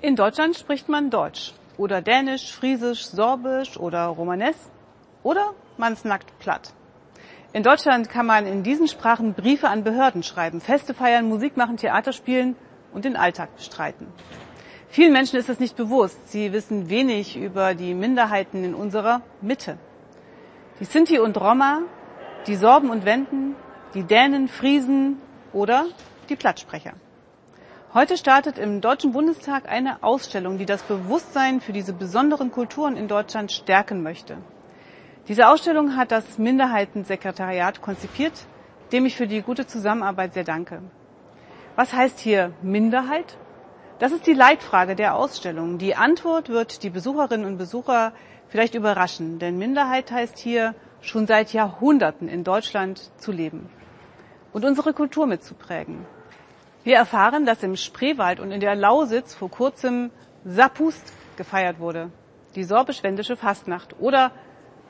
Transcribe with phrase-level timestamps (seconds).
[0.00, 4.70] In Deutschland spricht man Deutsch oder Dänisch, Friesisch, Sorbisch oder Romanes
[5.24, 6.72] oder man snackt platt.
[7.52, 11.78] In Deutschland kann man in diesen Sprachen Briefe an Behörden schreiben, Feste feiern, Musik machen,
[11.78, 12.54] Theater spielen
[12.92, 14.06] und den Alltag bestreiten.
[14.88, 16.30] Vielen Menschen ist es nicht bewusst.
[16.30, 19.78] Sie wissen wenig über die Minderheiten in unserer Mitte.
[20.78, 21.80] Die Sinti und Roma,
[22.46, 23.56] die Sorben und Wenden,
[23.94, 25.20] die Dänen, Friesen
[25.52, 25.86] oder
[26.28, 26.92] die Plattsprecher.
[27.94, 33.08] Heute startet im Deutschen Bundestag eine Ausstellung, die das Bewusstsein für diese besonderen Kulturen in
[33.08, 34.36] Deutschland stärken möchte.
[35.26, 38.34] Diese Ausstellung hat das Minderheitensekretariat konzipiert,
[38.92, 40.82] dem ich für die gute Zusammenarbeit sehr danke.
[41.76, 43.38] Was heißt hier Minderheit?
[44.00, 45.78] Das ist die Leitfrage der Ausstellung.
[45.78, 48.12] Die Antwort wird die Besucherinnen und Besucher
[48.48, 53.70] vielleicht überraschen, denn Minderheit heißt hier schon seit Jahrhunderten in Deutschland zu leben
[54.52, 56.04] und unsere Kultur mitzuprägen.
[56.88, 60.10] Wir erfahren, dass im Spreewald und in der Lausitz vor kurzem
[60.46, 62.10] Sapust gefeiert wurde,
[62.54, 63.96] die sorbisch-wendische Fastnacht.
[64.00, 64.32] Oder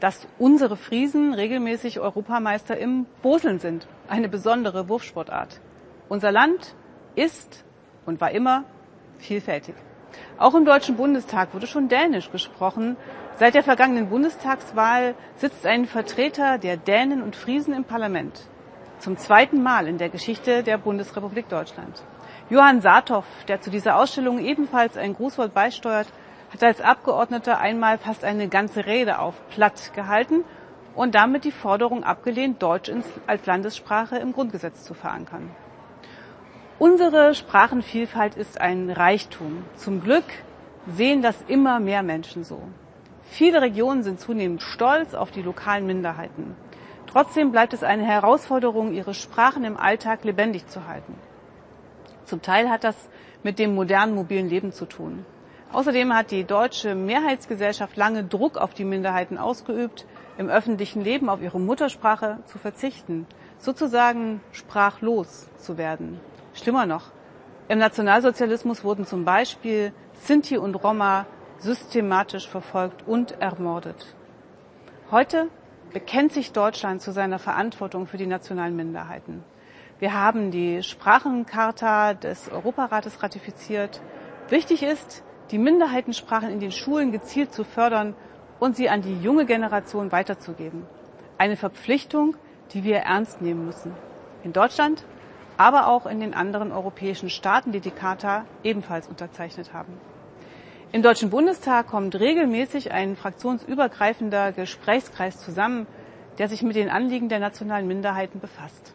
[0.00, 5.60] dass unsere Friesen regelmäßig Europameister im Boseln sind, eine besondere Wurfsportart.
[6.08, 6.74] Unser Land
[7.14, 7.64] ist
[8.06, 8.64] und war immer
[9.18, 9.76] vielfältig.
[10.36, 12.96] Auch im Deutschen Bundestag wurde schon Dänisch gesprochen.
[13.38, 18.48] Seit der vergangenen Bundestagswahl sitzt ein Vertreter der Dänen und Friesen im Parlament
[19.04, 22.02] zum zweiten Mal in der Geschichte der Bundesrepublik Deutschland.
[22.48, 26.08] Johann Saathoff, der zu dieser Ausstellung ebenfalls ein Grußwort beisteuert,
[26.50, 30.42] hat als Abgeordneter einmal fast eine ganze Rede auf Platt gehalten
[30.94, 32.90] und damit die Forderung abgelehnt, Deutsch
[33.26, 35.50] als Landessprache im Grundgesetz zu verankern.
[36.78, 39.64] Unsere Sprachenvielfalt ist ein Reichtum.
[39.76, 40.24] Zum Glück
[40.86, 42.62] sehen das immer mehr Menschen so.
[43.24, 46.56] Viele Regionen sind zunehmend stolz auf die lokalen Minderheiten.
[47.14, 51.14] Trotzdem bleibt es eine Herausforderung, ihre Sprachen im Alltag lebendig zu halten.
[52.24, 52.96] Zum Teil hat das
[53.44, 55.24] mit dem modernen mobilen Leben zu tun.
[55.72, 60.06] Außerdem hat die deutsche Mehrheitsgesellschaft lange Druck auf die Minderheiten ausgeübt,
[60.38, 66.18] im öffentlichen Leben auf ihre Muttersprache zu verzichten, sozusagen sprachlos zu werden.
[66.52, 67.12] Schlimmer noch,
[67.68, 71.26] im Nationalsozialismus wurden zum Beispiel Sinti und Roma
[71.58, 74.16] systematisch verfolgt und ermordet.
[75.12, 75.48] Heute
[75.92, 79.44] bekennt sich Deutschland zu seiner Verantwortung für die nationalen Minderheiten.
[79.98, 84.02] Wir haben die Sprachencharta des Europarates ratifiziert.
[84.48, 88.14] Wichtig ist, die Minderheitensprachen in den Schulen gezielt zu fördern
[88.58, 90.84] und sie an die junge Generation weiterzugeben.
[91.38, 92.36] Eine Verpflichtung,
[92.72, 93.92] die wir ernst nehmen müssen.
[94.42, 95.04] In Deutschland,
[95.56, 99.92] aber auch in den anderen europäischen Staaten, die die Charta ebenfalls unterzeichnet haben.
[100.94, 105.88] Im Deutschen Bundestag kommt regelmäßig ein fraktionsübergreifender Gesprächskreis zusammen,
[106.38, 108.94] der sich mit den Anliegen der nationalen Minderheiten befasst.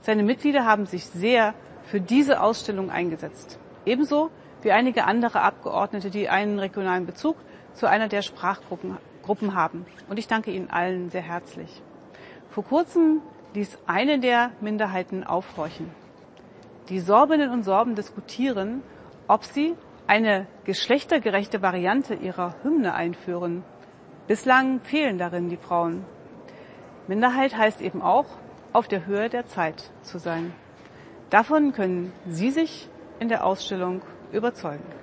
[0.00, 1.54] Seine Mitglieder haben sich sehr
[1.84, 3.60] für diese Ausstellung eingesetzt.
[3.86, 4.32] Ebenso
[4.62, 7.36] wie einige andere Abgeordnete, die einen regionalen Bezug
[7.72, 9.86] zu einer der Sprachgruppen Gruppen haben.
[10.08, 11.70] Und ich danke Ihnen allen sehr herzlich.
[12.50, 13.22] Vor kurzem
[13.54, 15.88] ließ eine der Minderheiten aufhorchen.
[16.88, 18.82] Die Sorbinnen und Sorben diskutieren,
[19.28, 19.76] ob sie
[20.08, 23.62] eine geschlechtergerechte Variante ihrer Hymne einführen.
[24.26, 26.04] Bislang fehlen darin die Frauen.
[27.06, 28.26] Minderheit heißt eben auch,
[28.72, 30.52] auf der Höhe der Zeit zu sein.
[31.30, 32.88] Davon können Sie sich
[33.20, 34.02] in der Ausstellung
[34.32, 34.97] überzeugen.